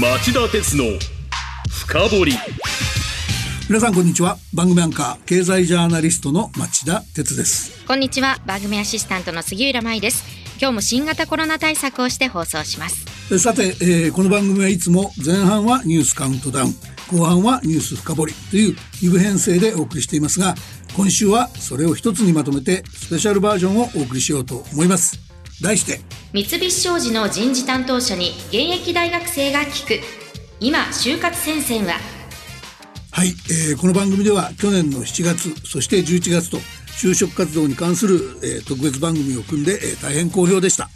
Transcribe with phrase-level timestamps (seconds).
[0.00, 0.84] 町田鉄の
[1.68, 2.32] 深掘り。
[3.68, 4.38] 皆さんこんにちは。
[4.54, 7.84] 番組アンカー経済ジャーナリストの町田鉄です。
[7.86, 8.38] こんにちは。
[8.46, 10.24] 番組アシスタントの杉浦舞です。
[10.58, 13.38] 今日も新型コロナ対策をして放送します。
[13.38, 16.74] さて、えー、この番組はいつも前半はニュースカウントダウン
[17.10, 20.54] 後半はニュース深掘りという二部編成でお送りしていますが
[20.96, 25.31] 今週はそれを一つにまとめてスペシャルバージョンをお送りしようと思います
[25.62, 26.00] 題して
[26.32, 30.00] 三菱商事の人事担当者に現役大学生が聞く。
[30.60, 31.94] 今就活戦線は？
[33.10, 36.58] はい、えー、この番組では去年の7月そして11月と
[37.00, 40.88] 就職活動に関する、えー、特別番組を組んで、えー、大変好評でした。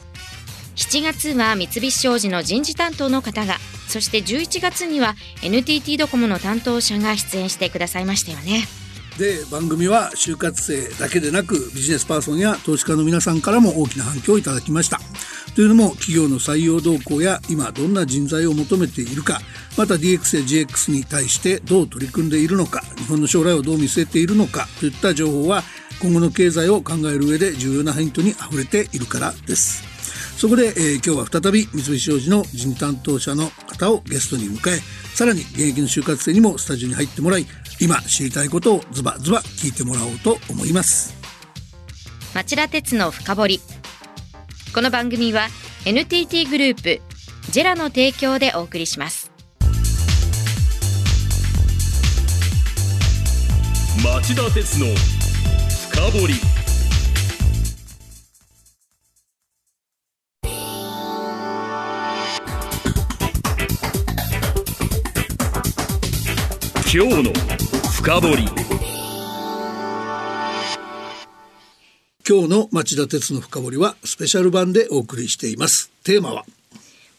[0.76, 3.56] 7月は三菱商事の人事担当の方が
[3.88, 8.64] そして11月には NTT ドコモの担当者が出演してくださいましたよね
[9.18, 15.00] で番組は就活生だけでなくビジネスパーソンや投資家の皆さんからも大きな反響をいただきました。
[15.54, 19.40] というのも企業の採用動向や今どんな人材を求めているか
[19.78, 25.62] また DX や GX に対してどう取り組んでいるのか日本の将来をどう見据えているのかといった情報は
[26.02, 29.96] 今後の経済を考える上で重要なヒントにあふれているからです。
[30.36, 34.80] そこで、えー、今日は再び三菱商事の人担当者の方をゲストに迎え
[35.14, 37.46] さらに現役の就活生にもスタジオに入ってもらい
[37.80, 41.14] 今知りたいことをズバズバ聞いてもらおうと思います。
[42.34, 43.60] 町田鉄の深掘り。
[44.74, 45.48] この番組は
[45.84, 47.00] NTT グループ
[47.50, 49.30] ジェラの提供でお送りします。
[54.02, 54.86] 町田鉄の
[55.90, 56.26] 深掘
[66.98, 67.32] 今日の
[67.92, 68.44] 深掘り。
[72.26, 75.90] 今日の町田鉄の深掘りはスペシャル版でお送りしています。
[76.04, 76.46] テーマは？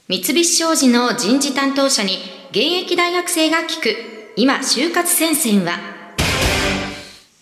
[0.08, 2.18] 三菱商事の人事担当者に
[2.50, 3.96] 現役大学生が聞く。
[4.36, 5.78] 今就活戦線は？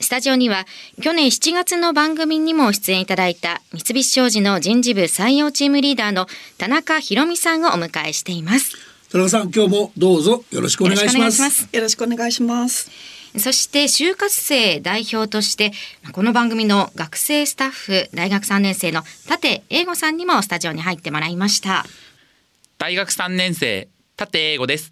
[0.02, 0.66] スタジオには
[1.02, 8.76] 去年7月の番組にも出演いただいた三菱商事の人事部採用チームリーダーの田中博美さんをお迎えしています
[9.12, 11.70] 田中さん今日もどうぞよろしくお願いします。
[11.72, 12.90] よろしくお願いします。
[13.38, 15.74] そして就活生代表として
[16.12, 21.86] この番組の学生スタッフ大学3年生の立英吾さんにもスタジオに入ってもらいました。
[22.78, 23.88] 大学3年生
[24.20, 24.92] 立英吾です。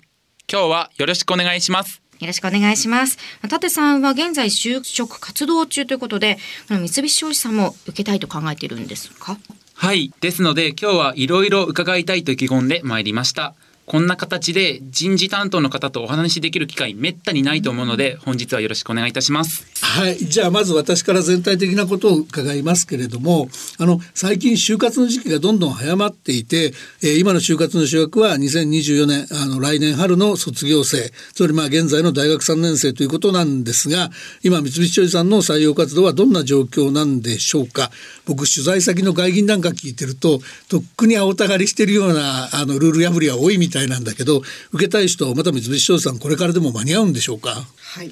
[0.52, 2.02] 今日はよろしくお願いします。
[2.19, 3.18] よろしくお願いします。
[3.44, 6.38] 立さんは現在就職活動中ということで
[6.69, 9.38] 三菱商事さんも受けたいと考えているんですか？
[9.73, 10.13] はい。
[10.22, 13.56] ですので今日はいろいろ伺いたいと意気込んでまいりました
[13.86, 19.68] こんな形で人事担当の方とお話しできる機会めったにないと思うので本日はよろしくお願いいたします。
[19.82, 20.18] はい。
[20.18, 26.74] じゃあまず私から全体的なことを伺いますけれどもあの最近就活の時期がどんどん早まっていて、
[27.04, 34.10] えー、今の就活の主役は2024年あの来年春の卒業生つまりまあ現在の大学3年生ということなんですが
[34.44, 37.92] 今三菱商事さんの採用活動はどんな状況なんでしょうか。
[38.26, 40.40] 僕取材先の外銀なんか聞いてると
[40.70, 44.41] とっくに青たがりしてるようなあのルール破りは多いみたいなんだけど
[44.72, 47.50] 受けたい人また三菱商事さんこれからでも間に合うんでしょうか？
[47.78, 48.11] はい。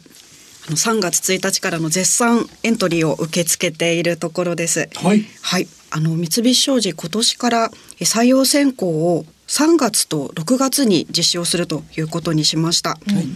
[0.68, 4.90] あの3月1日からの絶賛エントリーを受け付けているところです。
[4.96, 13.28] はい、はい、あの三菱商事今年から採用選考を3月と6月に実施をするということにしました、はい。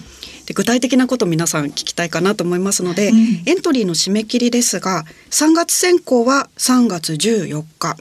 [0.45, 7.97] で具体的なこと皆さん聞きたいかなと思いますので、うん、エントリーの締め切りですが3月選考は3月14日。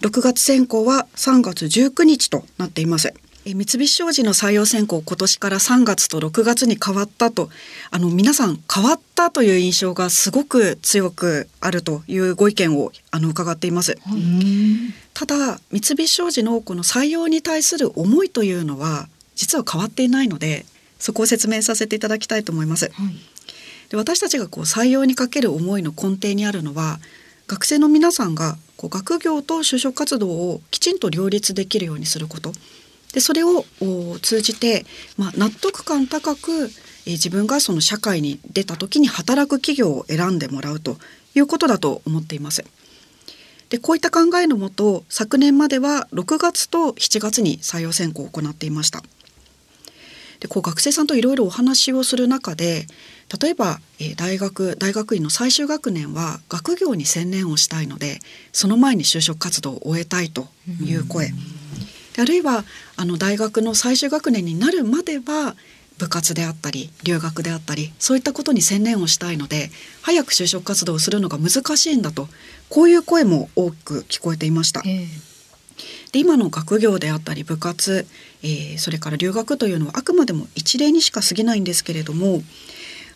[0.00, 3.12] 6月選考は3月19日となっています
[3.54, 7.50] 三菱商事の採用選考今年から3月と6月に変わったと。
[7.90, 13.98] あの皆さん変わったという印象がすごく強くあるというご意見をあの伺っています。
[15.14, 20.64] ただ三菱商事のこの採用に対する思いというのは実は変わっていないので
[20.98, 22.90] そこを説明させていただきたいと思います。
[22.92, 23.14] はい、
[23.90, 27.00] で私たちがこう採用にかける思いの根底にあるのは
[27.46, 32.52] 学生の皆さんがこう学業と就職活動をきちんと両立できるようにすること
[33.12, 33.64] でそれを
[34.22, 34.84] 通じて、
[35.16, 36.70] まあ、納得感高く、
[37.06, 40.98] え自分がその社会に出た時に働く企業を選んでもらうと
[41.34, 42.64] いうことだと思っています。
[43.70, 49.02] でこういった考えのもと昨年までは6月と7月に採用選考を行っていました。
[50.40, 52.86] でこう学生さんといろいろお話をする中で
[53.40, 58.18] 例えば、えー、大学大学院の最終学年は学業に専念をしたいので
[58.52, 60.48] その前に就職活動を終えたいと
[60.82, 61.28] いう声、
[62.14, 62.64] であるいは
[63.00, 65.56] あの大学の最終学年になるまでは
[65.96, 69.70] 部活であったり留学であったりそういったことに専念をしたいので
[70.02, 72.28] 早く就職活動をするのが難しいんだと
[72.68, 74.82] こういう声も多く聞こえていました。
[74.84, 75.30] えー
[76.12, 78.04] で今の学業であったり部活、
[78.42, 82.42] えー、それから留学というのはあくまでも一例にしか過ぎないんですけれども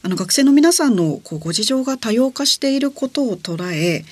[0.03, 4.05] あの学生の皆さんのこうご事情が多様化していることを捉え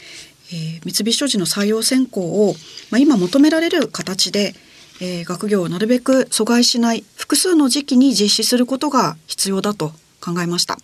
[0.52, 2.54] えー、三菱商事の採用選考を、
[2.90, 4.54] まあ、今求められる形で、
[5.04, 9.88] えー、学業をなるべく阻害しない複数の時期に実施することが必要だと
[10.20, 10.78] 考えました。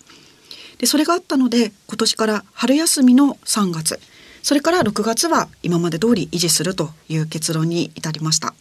[0.79, 4.01] でそれがあったので今年から春休みの3月
[4.43, 8.55] それから6月は今まで通り維持するという結論に至りました。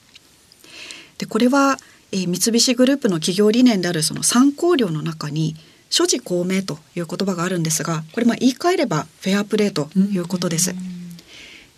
[1.18, 1.80] でこれは、
[2.12, 5.56] えー、三菱グループの企業理念であるその参考料の中に
[5.90, 10.76] 所持公明という言葉があるんですがこれまあ言い換えればフェアプレーということです。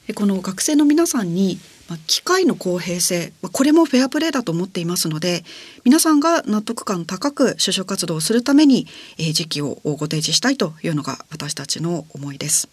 [0.08, 5.44] でこの学生の皆さんにまあ、機械の公平性、まあ、これもフェアプレーだと思っていますので
[5.84, 8.88] 皆さんが納得感高く就職活動をするために、
[9.18, 12.70] えー、時期をご提示したいというのが私たちの思いです。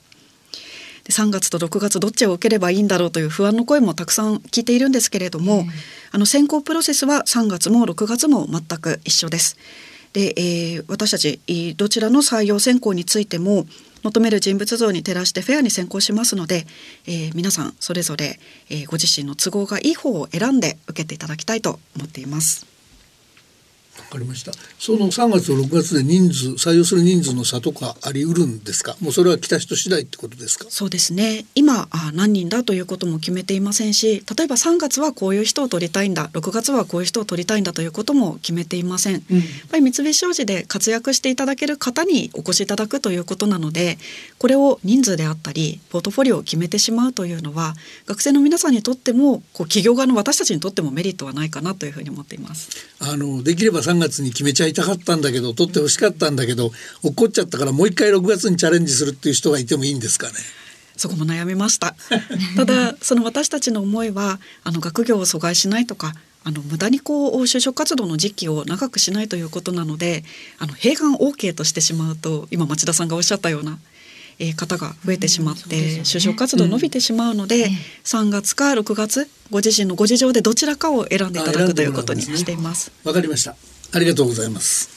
[1.05, 5.65] で3月と6月どっちを受ければいいんだろうという不安の声もたくさん聞いているんですけれども、
[6.11, 9.57] あの選考プロセスは3月も6月も全く一緒です。
[10.15, 11.41] で、えー、私たち
[11.77, 13.67] どちらの採用選考についても
[14.03, 16.67] 求める人物像に照らしてフェアに選考しますので、
[17.07, 18.39] えー、皆さんそれぞれ、
[18.71, 22.76] えー、ご自身の都合がいい方を選んで受けていただきたいと思っています。
[24.05, 24.53] かりました。
[24.79, 28.97] その3月と6月で人数採用する人数の差とかありうるんですか？
[29.01, 30.67] もうそれは来た人次第ってことですか？
[30.69, 31.45] そうですね。
[31.55, 43.99] 今あ何人だということも決めていませんし例えば3月はこういう人を取りたいんだ6月はこういう人を取りたいんだということも決めていません、うん、やっぱり三菱商事で活躍していただける方にお越しいただくということなので
[44.39, 47.75] これを人数であったりポートフォリオを決めてしまうというのは
[48.07, 52.71] 学生の皆さんにとってもこう企業側の私たちにとってもメリットはないかなというふうに思っています。
[52.99, 56.71] あのできれば3月に決めちゃいたかったんだけど取ってほしかったんだけど
[57.03, 60.35] 怒っちゃったからもう一回6月にチャレンジするっていう人がいてもいいんですかね？
[60.97, 61.95] そこも悩みました
[62.57, 70.25] ただその私たちの思いはあの学業を阻害しないとかあの無駄にこう就職活動の時期を長くしないということなので
[70.59, 73.79] あの併願 OK としてしまうと今町田さんがおっしゃったような
[74.39, 77.71] え方が増えてしまって、就職活動伸びてしまうので、
[78.05, 82.93] 3月か6月ご自身のご事情でどちらかを選んでいただくということにしています。
[83.05, 83.57] わ、かりました。
[83.93, 84.95] ありがとうございます。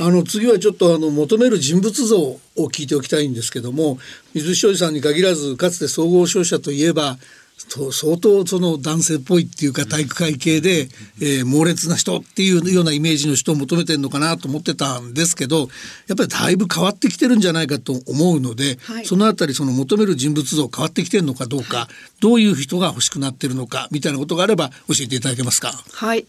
[0.00, 3.98] あの次はちょっとあの求める人物像を聞いておきたいんですけども
[4.32, 7.18] 水菱商事さんに限らずかつて総合商社といえば
[7.58, 10.88] 相当その男性っぽいっていうか体育会系で、
[11.20, 15.68] えー、猛烈な人っていうようなイメージの人を求めてるのかなと思ってたんですけど
[16.08, 21.88] やっぱりだいぶ変わってきてるんじゃないかと思うので、はい、そのあたりその求める人物像変わってきてるのかどうか、はい、
[22.20, 25.72] どういう人が欲しくなってるのかみたいなことがあれば教えていただけますか？
[25.92, 26.26] はい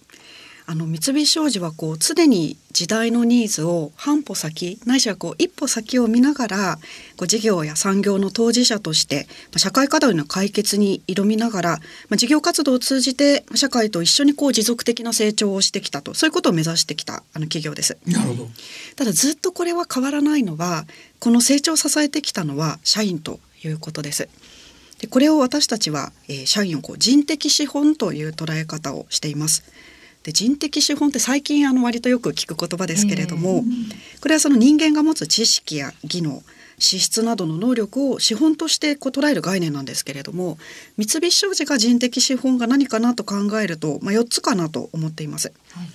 [0.65, 6.75] あの三菱商事はこう常に時代のニーズを半歩先ないしはこう一歩先を見ながら
[7.17, 9.27] こう事業や産業の当事者として
[9.57, 11.69] 社会課題の解決に挑みながら、
[12.09, 17.97] まあ、事業活動を通じて社会と一緒にこう持続的な成長をしてきたとそういうことを目指してきたあの企業です。
[18.05, 18.49] なるほど
[18.95, 20.85] ただずっとこれは変わらないのは
[21.19, 24.29] この成長を支えてきたのは社員ということです。
[24.99, 29.63] でこれを私たちは、えー、社員をこう人的資本という捉え方をしています。
[30.23, 33.63] で人的資本って最近あの割とよく聞く言葉ですけれども、
[34.21, 36.41] これはその人間が持つ知識や技能
[36.79, 40.57] 資質などの能力を資本としてこう捉える概念なんですけれども
[40.97, 45.53] 三菱商事が人的資本が何かなと考えると、まあ、4つかなと思っています。
[45.71, 45.87] はい、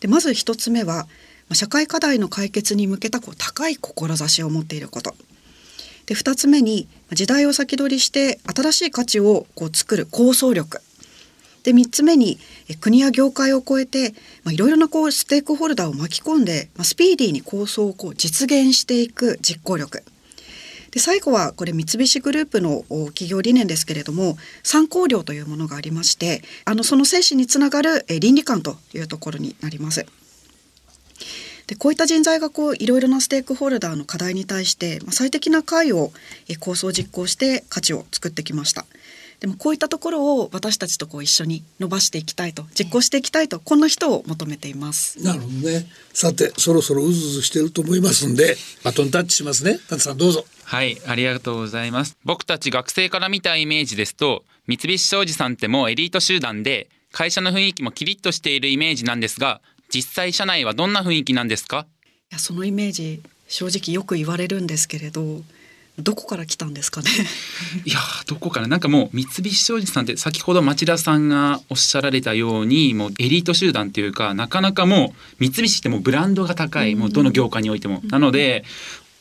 [0.00, 1.06] でまず1つ目は
[1.52, 5.14] 社会課題の解決に向けたこう高い志を持っていること。
[6.06, 10.80] で2つ目に時代を先取りして新しい価値をこう作る構想力
[11.62, 12.38] で3つ目に
[12.80, 14.14] 国や業界を超えて
[14.50, 20.02] いろいろなこうステークホルダーを巻き込んで、まあ、スピーディーに構想をこう実現していく実行力
[20.92, 30.06] で最後はこれ三菱グループの企業理念ですけれども参考料というものがありましてあのその精神につながる倫理観というところになります。
[31.66, 36.12] でこういった人材がこういろいろなステークホルダーの課題に対して、まあ、最適な解を
[36.60, 38.84] 構想実行して価値を作ってきました。
[39.42, 45.20] でもこういったところを私たちとこう一緒に伸ばしていきたいと実行していきたいとこんな人を求めています。
[45.20, 45.84] なるほどね。
[46.12, 49.80] さてそろそろうずうずしてると思いますんでバトンタッチしますね。
[49.88, 50.44] タさんどうぞ。
[50.62, 52.16] はいありがとうございます。
[52.24, 59.60] 僕たち学生から見たイメージですと三菱商事さんってもうエリート集団で会社の雰囲気もキリッとしているイメージなんですが
[59.92, 61.86] 実際社内はどんな雰囲気なんですか？
[62.30, 65.42] いやそのイメージ正直よく言われるんですけれど
[66.02, 67.10] どこから来たんですかね？
[67.84, 78.64] いやどこからなんかもう三菱商事さんって先ほど町田さんがおっしゃられたようにもうエリート集団っていうかなかなかもう三菱ってもうブランドが高いもうどの業界においても、なので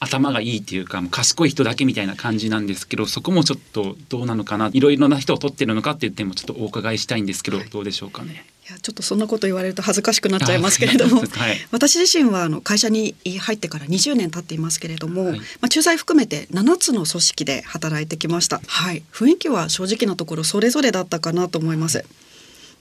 [0.02, 8.46] 頭がいいっていうかもう賢い人だけみたいな感じなんですけどそこもちょっとどうなのかないろいろな人を取ってるのかっていう点もちょっとお伺いしたいんですけど、はい、どうでしょうかね。
[8.68, 11.28] いやちょっとそんなこと言われると恥ずかしくなっちゃいますけれども、はい、
[11.72, 22.06] 私自身はあの会社に入ってから20年経っていますけれども、はい、まあ、駐在含めて7つの組織で働いてきました、はい、雰囲気は正直なところそれぞれだったかなと思います。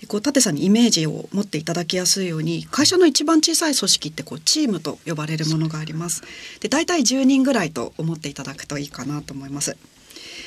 [0.01, 6.23] でこう舘さんにイメージを持っていただきやすいように会社の一番小さい組織ってこうチームと呼ばれるものがあります。
[6.61, 9.77] で大体10人ぐらいと思っていただくといいかなと思います。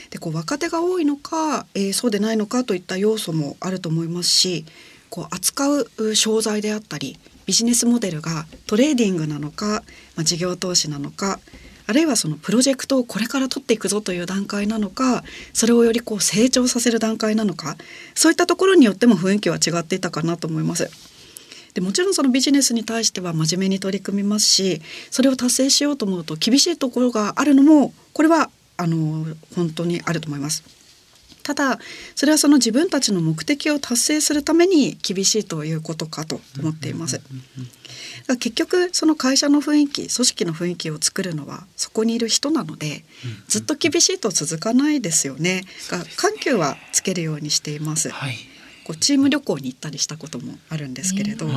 [0.10, 4.66] でこう若手が多いのか、えー、そうでないのかといった要素もあると思いますし
[5.10, 9.84] こう扱う商材であったりビジネスモデルがトレーディングなのか、
[10.16, 11.40] まあ、事業投資なのか
[11.86, 15.24] あるいはそのプロジェクトをこれから取っていくぞという段階なのか
[15.54, 17.76] それをよりこう成長させる段階なのか
[18.16, 20.90] そういったところによっても雰囲気は違っていたかなと思います。
[21.74, 29.26] でもちろんそのビジネスに対しては真面目に取り組みますしそれを達成しようと思うと厳しいところがあるのもこれはあの
[29.56, 30.83] 本当にあると思います。
[31.44, 31.78] ただ
[32.16, 37.22] それはその自分たちの目的を達成するために厳しいということかと思っています。
[38.40, 43.04] 結局その会社の雰囲気組織の雰囲気を作るのはそこにいる人なので
[43.48, 45.64] ずっと厳しいと続かないですよね。
[45.90, 48.10] が緩急はつけるようにしています。
[48.10, 48.36] はい。
[48.86, 51.48] こうチーム旅行に行ったりしたこともあるんですけれど、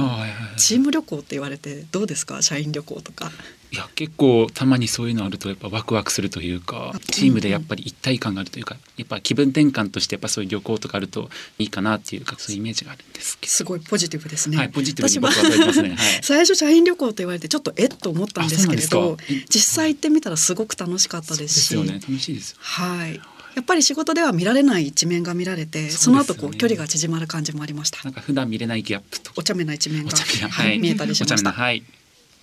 [0.57, 2.41] チーム旅行って言われてどうですか？
[2.41, 3.33] 社員旅行とか
[3.73, 14.57] いや結構たまにそういうのあるとやっぱワクワクするというかチームでやっぱり一体感があるというかやっぱ気分転換としてやっぱそういう旅行とかあるといいかなっていうかそういうイメージがあるんですすごいポジティブですね。
[14.57, 15.91] はい、ポジティブに僕はますね。
[15.91, 19.17] はい、 最初社員旅行と言われてちょっとえっと思ったんですけれど
[19.49, 21.69] 実際行ってみたらすごく楽しかったですし。
[21.69, 21.95] ですよね。
[21.95, 23.21] 楽しいですはい。
[23.57, 28.01] やっぱり仕事では見られない一面が見られてそ、ね,、の後こう距離が縮まる感じもありました。
[28.05, 30.11] なんか普段見れないギャップとお茶目な一面が、
[30.51, 31.83] はい、見えたりしました、はい、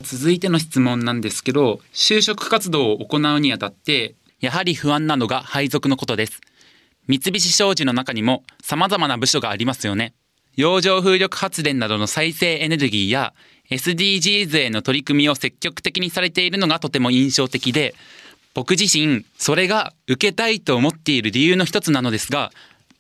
[0.04, 6.42] 続いての質問なんですけど就職活動を行うにあたってやはり不安なのが配属のことです。
[7.08, 10.14] 三菱商事の中にも様々な部署がありますよね。
[10.56, 13.34] 洋上風力発電などの再生エネルギーや
[13.70, 17.96] SDGs への取り組みを積極的にされているのがとても印象的で
[18.54, 22.52] 僕自身それが受けたいと思っている理由の一つなのですが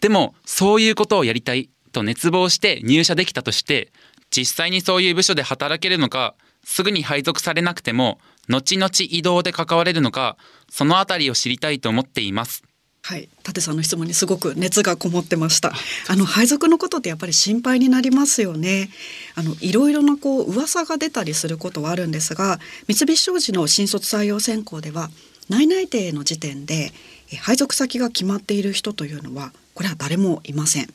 [0.02, 3.92] でもそういうことをやりたいと熱望して入社できたとして
[4.32, 6.34] 実際にそういう部署で働けるのか
[6.64, 10.38] すぐに配属されなくても後々移動で関われるのか
[10.70, 12.64] そのあたりを知りたいと思っています
[13.06, 15.74] はい、舘さんの質問にすごく熱がこもってました。
[16.08, 18.90] あの配属のことってやっぱり心配になりますよね。
[19.36, 25.10] あのいろいろなこう噂が出たりすることはあるんですが、三菱商事の新卒採用選考では
[25.50, 26.94] 内々定の時点で
[27.42, 30.88] 配属先が決まっている人というのはこれは誰もいません。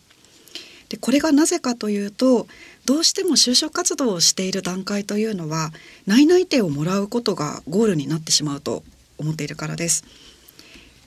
[0.89, 2.47] でこれがなぜかというと
[2.87, 5.73] どうしても就職活動をしている段階というのは
[6.07, 8.83] 内々定をもらうことがゴールになってしまうと
[9.19, 10.05] 思っているからです。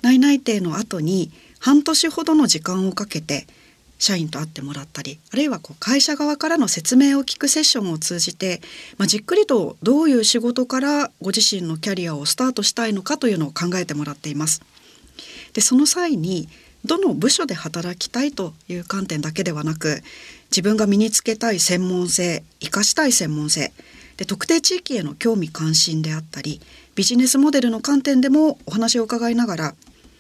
[0.02, 3.46] 内々定の後に半年ほどの時間をかけて
[4.00, 8.60] 社員と会ってもらったりあるいはこう会社側からの説明を聞くセッションを通じて、
[8.98, 14.64] まあ、じっくりとどういう仕事からご自身のキャリアをスタートしたいのかというのを考えてもらっています。
[15.54, 16.50] でその際に
[16.86, 20.02] どの部署で働きたいという観点だけではなく
[20.50, 23.72] 自分が身につけたい専門性生かしたい専門性
[24.18, 26.60] で特定地域への興味関心であったり
[26.96, 29.76] ビジネスモデルの観点でもお話を伺いながら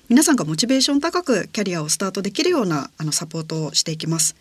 [0.09, 4.35] 皆さんがモチベーション高くキャリアをスタートできるようなあのサポートをしていきます。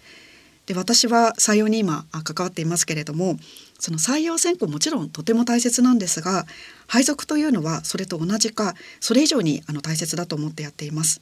[0.67, 3.37] で私は採用に今関わっていますけれども
[3.79, 6.47] その採用選考もちろんとても大切なんですが
[6.87, 11.21] 配属というのはそれと同じかそれ以上にあの大切だと思ってやっています。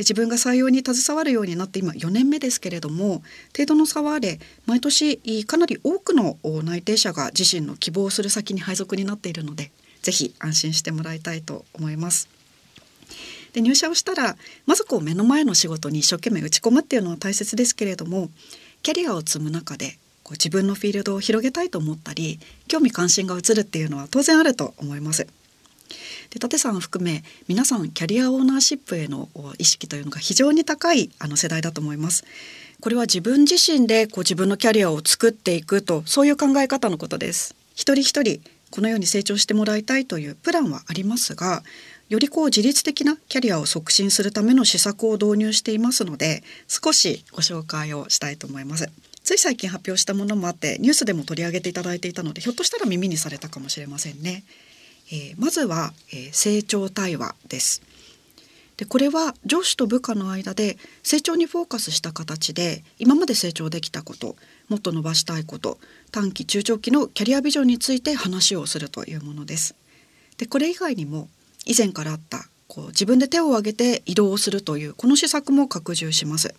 [0.00, 3.22] で自分が採用に携わるようになって今4年目ですけれども
[3.54, 12.30] 程度の差はあれ毎年かなり多くの内定者が自身の希望する先に配属になっているのでぜひ安心してもらいたいと思います。
[13.52, 18.30] で入社をしたらまずこう目の前の仕事に一生懸命打ち込むっていうのは大切ですけれども
[18.82, 25.26] キャリアを積む中でこう自分のフィールドを広げたいと思ったり興味関心が移るっていうのは当然あると思います。
[26.30, 32.24] で舘さん含め皆さんキャリアオーナーシップへの意識というのが非常に高いあの世代だと思います。
[32.80, 37.54] これは自分自身でこう自分のキャリアを作っていくとそういう考え方のことです。
[37.74, 41.62] 一人一人このように成長してもらいたいというプランはありますが
[42.08, 48.88] よりこう自律的なキャリアを促進するための施策を導入していますので少しご紹介をしたいと思います
[49.22, 54.44] つい最近発表したものもあってニュースでも取り上げていただいていたのでひょっとしたら耳にされたかもしれませんね、
[55.12, 57.82] えー、まずは、えー、成長対話です
[58.76, 64.36] でこれは上司と部下の間で成長にフォーカスした形で今まで成長できたこと
[64.68, 65.78] もっと伸ばしたいこと
[66.12, 69.74] 短期中長期のキャリアビジョンについて話をするというものです
[70.38, 71.28] でこれ以外にも
[71.66, 76.54] 以前からあったこう自分で手を挙げて移動をするというこの施策も拡充します。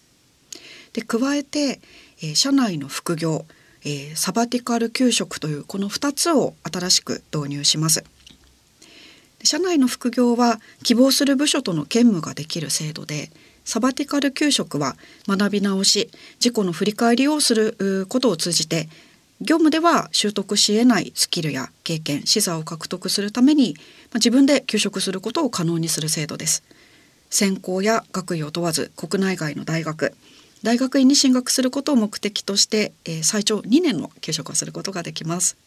[0.92, 1.80] で加えて、
[2.22, 3.46] えー、社内の副業、
[3.84, 8.04] えー、サバティカル給食というこの2つを新しく導入します。
[9.44, 13.30] 社内の副業は希望する部署との兼務ができる制度で
[13.66, 14.96] サバティカル給食は
[15.28, 18.90] 学び直し自己の振り返りをすることを通じて
[19.42, 23.76] 業務では習得し得ないスキルや経験視座を獲得するために
[24.14, 26.64] 自分で休職することを可能にする制度です。
[27.32, 30.14] 専攻や学位を問わず国内外の大学
[30.64, 35.58] 大学院に進学することを目的として、えー、最長2年の休職をすることができます。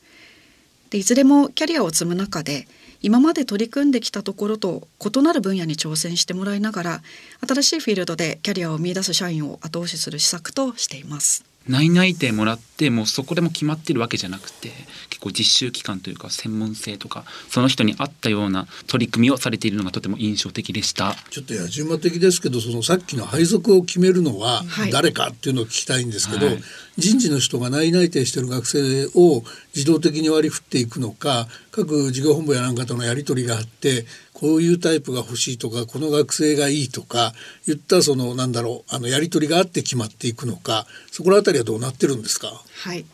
[0.91, 2.67] でいずれもキャリアを積む中で
[3.03, 7.03] 今まで取り組んできたところと異なる分野に挑戦してもらいながら
[7.47, 11.54] 新しいフィールドでキャリアを見出す社員を後押しする施策としています。
[11.69, 14.71] 内内定もらってもうそこでも決まってるわけじゃなくて
[15.09, 21.15] 結構実習期間というか専門性とかその人に合ったような取り組みをされているのがとても印象的でした。
[21.31, 26.59] ちょっと野じ馬的ですけどそのさっきの配属を決めるのは誰かっていうのを聞きたいんですけど、はい、
[26.99, 29.43] 人事の人が内内定してる学生を
[29.75, 34.05] 自動的に割り振っていくのか各事業本部やなんかとのやり取りがあって
[34.45, 37.33] こういうタイプが欲しいとかこの学生がいいとか
[37.67, 42.49] 言ったそのなんだろうあのやり取りがあって決まっていくのかそこら辺りはどうなってるんですか？
[42.83, 43.07] はい。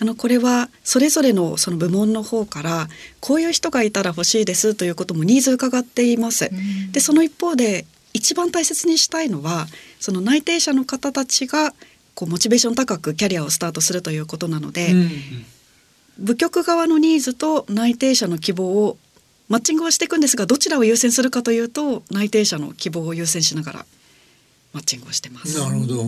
[0.00, 2.88] あのこれはそれぞれのその部門の方から
[3.20, 6.50] こういう人がいたら欲しいですということもニーズ伺っています。
[6.90, 9.68] でその一方で一番大切にしたいのは
[10.00, 11.74] その内定者の方たちが
[12.16, 15.10] こうモチベーション高くキャリアをスタートするということなので、うん、
[16.18, 18.98] 部局側のニーズと内定者の希望を
[19.52, 23.86] マッチングはしていくんですがどちらを優先するかというと内定者の希望を優先しながら
[24.72, 25.60] マッチングをしてます。
[25.60, 26.06] なるほど。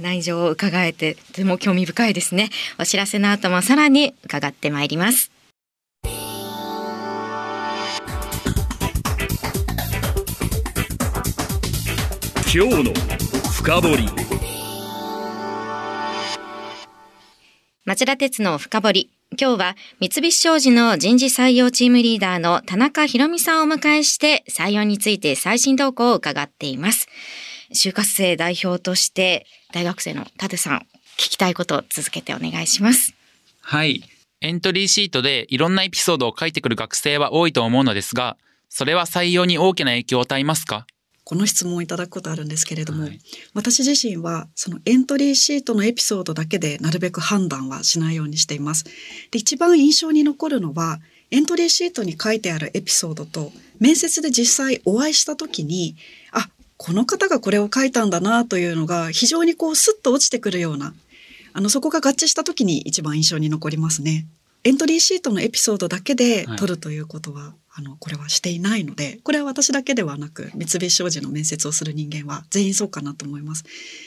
[0.00, 2.48] 内情を伺えてとても興味深いですね。
[2.80, 5.30] お知らせの後もさらに伺ってまいります。
[12.46, 12.94] 今日の
[13.52, 14.08] 深掘り。
[17.84, 19.10] 町田鉄の深掘り。
[19.40, 27.08] 今日は三菱商事の人事採用チームリーダーの田中博美さんをお迎えして採用について最新動向を伺っています。
[27.74, 33.14] 就活生代表として大学生の舘さん、聞きたいことを続けてお願いします。
[33.62, 34.02] はい。
[34.42, 38.36] エントリーシートでいろんなエピソードを書いてくる学生は多いと思うのですが、
[38.68, 40.86] それは採用に大きな影響を与えますか？
[41.32, 43.18] この質問をいただくことあるんですけれども、はい、
[43.54, 48.84] 私自身はそのエントリーシートのエピソードだけでなるべく判断はしないようにしています。
[49.30, 55.96] で一番印象に残るのはエントリーシートに書いてあるエピソードと面接で実際お会いした時に
[56.32, 60.92] あこの方がこれを書いたんだなというのが非常にこうスッと落ちてくるような
[61.54, 64.26] あのそこが合致した時に一番印象に残りますね。
[64.64, 73.64] エントリーシートのエピソードだけで取るということは、はい、あのこれはしていないのでこれは私だけではなく三菱商事の面接をする人間は全員そうかなと思います。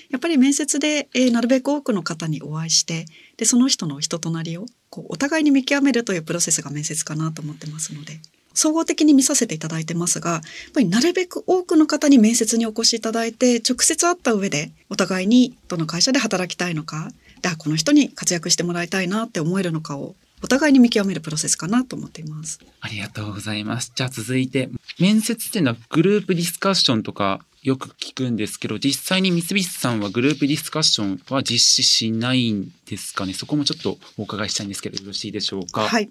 [0.10, 8.20] やっぱり面接で、えー、なるべく多くの方にお会いしてでその人の人となりをこうお互いに見極めるというプロセスが面接かなと思ってますので。
[8.58, 10.42] 総合的に見させていただいてますが、やっ
[10.74, 22.60] ぱりなるべく多くの方に面接にお越しいただいて、直接会った上で、お互いにどの会社で働きたいのか、でこの人に活躍してもらいたいなって思えるのかをお互いに見極めるプロセスかなと思っています。
[22.82, 23.92] ありがとうございます。
[23.96, 24.70] じゃあ続いて、
[25.00, 33.34] 面接っていうのはグループディスカッションとかよく聞くんですけど、実際に三菱さんはグループディスカッションは実施しないんですかね？
[33.34, 35.82] そこもちょっとお伺いしたいんですけど、よろしいでしょうか？
[35.88, 36.10] はい。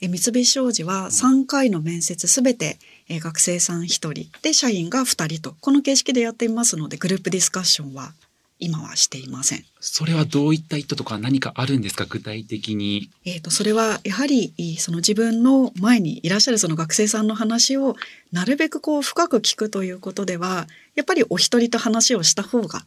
[0.00, 8.12] え三菱商事は3回の面接すべて、え学生さん1人で社員が2人とこの形式でやっていますのでグループディスカッションは
[8.58, 9.64] 今はしていません。
[9.80, 12.06] それはどういった意図とか何かあるんですか？
[12.06, 13.10] 具体的に。
[13.24, 17.96] えっ、とそれはやはりその自分の前にいらっしゃるその学生さんの話を
[18.32, 22.86] なるべくこう深く聞くということではやっぱりお一人と話をした方が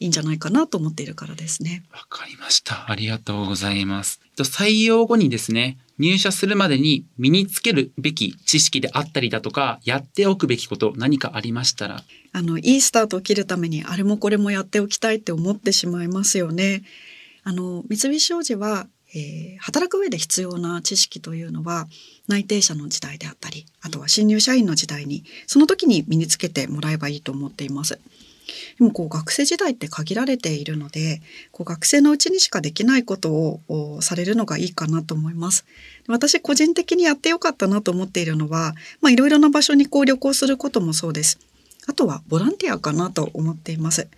[0.00, 1.82] いいんじゃないかなと思っているからですね。
[1.92, 2.90] わかりました。
[2.90, 4.20] ありがとうございます。
[4.36, 12.02] 採用後にですね、入社するまでに身につけるべき知識であったりだとか、やっておくべきこと何かありましたら。
[12.32, 16.82] あの、いいスタートを切るために、あれもこれもやっておきたいって思ってしまいますよね。
[17.44, 21.86] あの、三菱商事は、えー、働く上で必要な知識というのは
[22.28, 27.98] 内定者の時代であったりあとは新入社員の時代にその時に身につけてもらえばいいと思っています。
[28.78, 31.20] でもこう学生時代って限られているので
[31.52, 35.64] こう学生のうちにしかできないことをされるのがいいかなと思います。
[36.08, 38.74] 私個人的にやってよかったなと思っているのは、
[39.08, 41.38] いろいろな場所にこう旅行することもそうです。
[41.86, 44.08] あとはボランティアかなと思っています。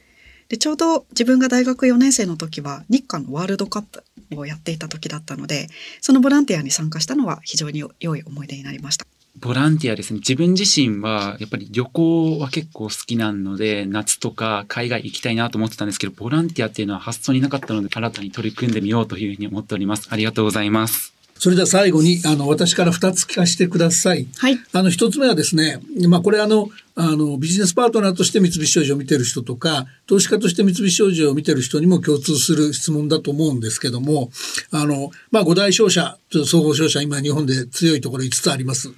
[0.49, 4.03] でちょうど自分が大学4年生の時は日韓のワールドカップ
[4.37, 5.69] をやっていた時だったので
[6.01, 9.07] そのボランティアに参加したのは非常に良い思い出になりました。
[9.41, 10.19] ボランティアですね。
[10.19, 20.09] 自分自身は、やっぱり旅行は結構好きなので、夏とか海外行きたいなと思ってたんですけど、ボランティアっていうのは発想になかったので、新たに取り組んでみようというふうに思っております。
[20.11, 21.19] ありがとうございます。
[21.39, 24.27] それでは最後に、あの、私から2つ聞かせてください。
[24.39, 24.59] はい。
[24.73, 34.33] あの、1つ目はですね、まあ、これあの、あの、ビジネスパートナーとして三菱商事を見てる人とか、投資家として三菱商事を見てる人にも共通する質問だと思うんですけども、
[34.73, 38.91] あの、まあ、五大商社、総合商社、今日本で強いところ5つあります。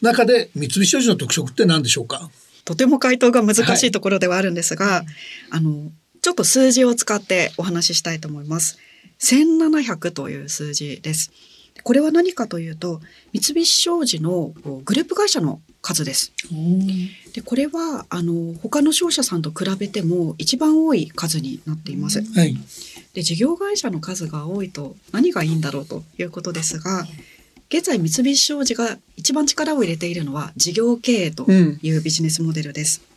[0.00, 2.30] 中で三菱商事の特色って何でしょうか？
[2.64, 5.06] とても回答が難しいところではあるんですが、はい、
[5.50, 5.90] あの、
[6.22, 8.78] ちょっと数字を使ってお話ししたいと思います。
[9.20, 11.30] 1700という数字です。
[11.82, 13.00] これは何かというと
[13.32, 16.32] 三菱商事のグループ会社の数です。
[17.34, 22.22] でこれはあの他の商社さんと比べても一番多い数になっています。
[22.34, 22.56] はい、
[23.12, 27.06] で事業会社の数が多いと何がいいんだろうということですが。
[27.68, 33.02] 現在三菱商事が一番力を入れているのは事業経営というビジネスモデルです。
[33.08, 33.14] うん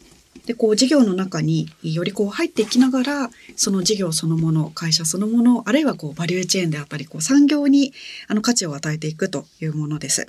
[0.47, 7.93] でこう事業の中によりこう入っていきながらその事業そのもの会社そのものあるいはこうバリューチェーンであったりこう産業に
[8.27, 10.27] あの価値を与えていくというものです。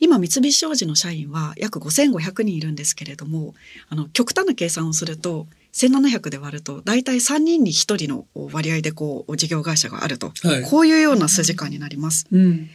[0.00, 3.54] 今三菱商事の社員は約5500人いるんですけれども
[3.88, 12.26] あの極端な計算をすると1700で割ると大体3人に1人の割合でこう事業会社があると、はい、こういうような数字感になります。
[12.30, 12.68] うん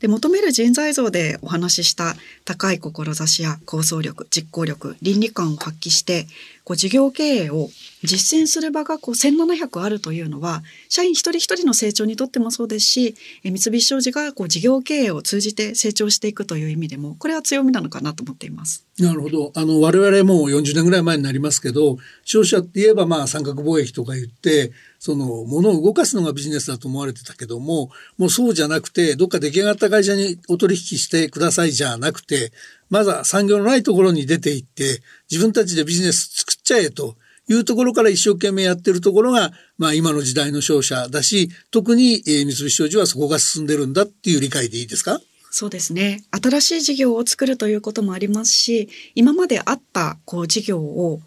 [0.00, 6.26] で求める人材像でお話しした高い志や構想力実行力倫理観を発揮して
[6.68, 7.70] こう事業経営を
[8.04, 18.84] 実践する場がこう1700あるというのは社員一人一人の成長にとってもそうですし三菱商事がこう事業経営を通じて成長していくという意味でもこれは強みなのかなと思っています。
[18.98, 19.52] なるほど。
[19.54, 32.52] あの我々もう40年ぐらい前になりますけど商社って言えばまあ三角貿易とか言ってその物を動かすのがビジネスだと思われてたけどももうそうじゃなくてどっか出来上がった会社にお取引してくださいじゃなくて
[32.90, 37.16] まずは産業のないところに出ていって、自分たちでビジネス作っちゃえと
[37.48, 45.20] いうところから一生懸命やってるところが、まあ今の時代の商社だし、特に、えー、三菱商事はそこが進んでるんだっていう理解でいいですか？
[45.50, 46.22] そうですね。
[46.30, 51.20] 新しい事業を作るということもありますし、今まであったこう事業を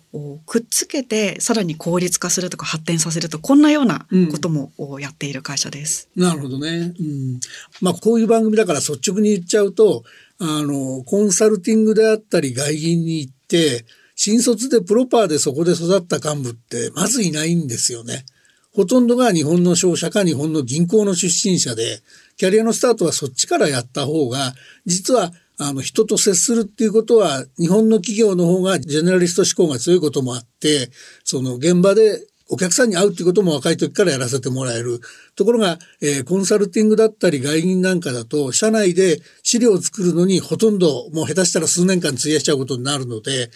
[0.46, 6.08] くっつけてさらに効率化するとか発展させるとこんなようなこともやっている会社です。
[6.16, 6.94] うん、なるほどね。
[7.00, 7.40] うん。
[7.82, 10.04] まあこういう番組だから率直に言っちゃうと、
[10.44, 18.26] あの、コンサルティングであったり外銀に行って、新卒でプロパーでそこで育った幹部ってまずいないんですよね。
[18.74, 22.00] ほとんどが日本の商社か日本の銀行の出身者で、
[22.38, 24.54] キャリアのスタートはそっちからやった方が、
[24.88, 30.90] 実はあの人と接するっていうことは日本の企業の方がジェネラリスト志向が強いこともあって、
[31.24, 32.20] その現場で
[32.54, 35.00] お客さんに会うっていうことも若い時からやらせてもらえる。
[35.36, 43.50] ところが、えー、コンサルティングだったり外銀なんかだと、社内で資料を作るのにほとんどもう下手したら数年間費やしちゃうことになるので、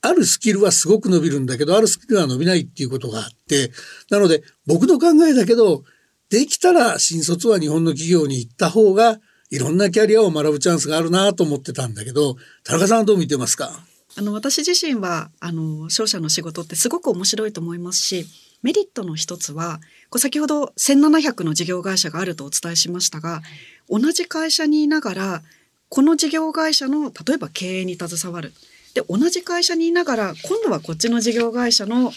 [0.00, 3.72] あるスキルはすごく伸びるんだけど、あるスキルは伸びないっていうことがあって、
[4.10, 5.82] なので僕の考えだけど、
[6.30, 9.18] できたら新卒は日本の企業に行った方が、
[9.50, 13.72] いろんなキャリアを学ぶチャンスがあるなと思ってたんだけど、田中さんはどう見てますか？
[14.18, 18.24] あの私自身はあの商社の仕事ってすごく面白いと思いますし
[18.62, 23.42] メリットの一つはこう先ほど1700の事業会社があるとお伝えしましたが
[23.90, 25.42] 同じ会社にいながら
[25.88, 28.52] この事業会社の例えば経営に携わる。
[28.94, 32.12] で同じ会社にいながら今度はこっちの事業会社の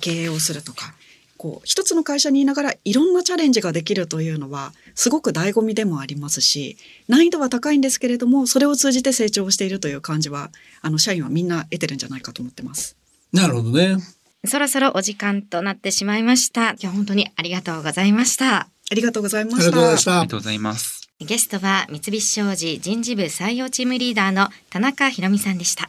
[0.00, 0.94] 経営をするとか
[1.40, 6.76] こう一つの会社にいながらいろんなチャレンジができるというのはすごく醍醐味でもありますし
[7.08, 10.50] 難易度は高いんですけれどもそれを通じて成長しているという感じは
[10.82, 12.94] あの社員はみんな得てるんじゃないかと思ってます。
[13.32, 13.96] なるほどね。
[14.44, 16.72] そろそろお時間となってしまいました。
[16.72, 18.58] 今日本当にありがとうございました。
[18.58, 19.62] ありがとうございました。
[19.64, 21.08] ありがとうございます。
[21.20, 25.88] ゲストは三菱商事人事部採用チームリーダーの田中博美さんでした。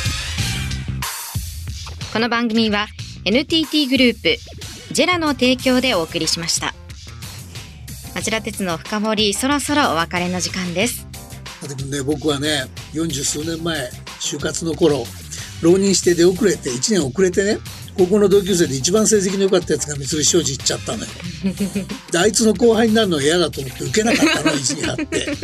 [2.13, 2.87] この番組は
[3.25, 4.37] NTT グループ
[4.93, 6.73] ジェラの提供でお送りしました。
[8.15, 11.07] 町田鉄の深掘りそろそろお別れの時間です。
[11.67, 15.05] でもね僕はね40数年前就活の頃
[15.61, 17.59] 浪人して出遅れて1年遅れてね
[17.97, 21.09] 高校の同級生で一番成績の良かったやつが三菱商事行っちゃったのよ。
[22.11, 25.37] であいつの後輩になるのが嫌だと思って受けなかったの意地に張って。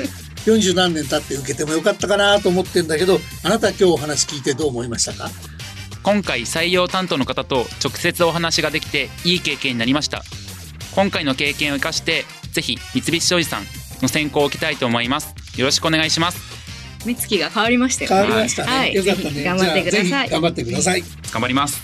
[0.45, 5.29] 40何年経って受けてもよかったかなと思ってんだけどあなた今日お話聞いてどう思いましたか？
[6.07, 10.23] 今回採用担当の方と直接お話ができていい経験になりました。
[10.95, 13.63] 今回の経験を生かしてぜひ三菱商事さん
[14.01, 15.35] の選考を受けたいと思います。
[15.57, 16.39] よろしくお願いします。
[17.05, 18.93] 目つきが変わりましたよ変わりましたね、はい。
[18.93, 19.31] よかったね。
[19.31, 20.29] ぜひ頑張ってください。
[20.29, 21.03] 頑張ってください。
[21.33, 21.81] 頑張ります。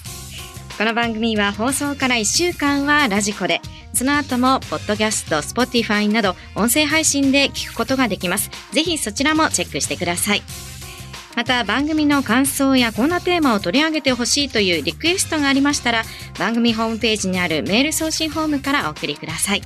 [0.77, 3.59] この番組は放送から1週間はラジコで
[3.91, 8.49] その後もポッドキャスト Spotify など音声配信で聞くことができます。
[8.71, 10.41] ぜひそちらもチェックしてください
[11.35, 16.03] また番組の感想やこんなテーマを取り上げてほしいというリクエストがありましたら
[16.37, 19.61] 番組ホームページにあるメール送信フォームからお送りください。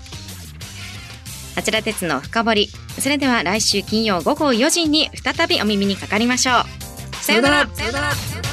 [1.56, 2.70] あちら鉄の深掘り。
[3.00, 7.16] それでは来週金曜午後4時に再びお耳にかかりましょう。
[7.16, 7.68] さようなら。
[7.74, 8.47] さよなら。